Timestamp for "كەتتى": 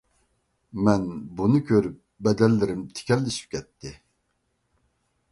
3.57-3.93